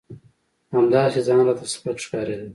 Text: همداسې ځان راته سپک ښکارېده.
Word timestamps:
همداسې 0.73 1.19
ځان 1.27 1.39
راته 1.47 1.65
سپک 1.73 1.97
ښکارېده. 2.03 2.47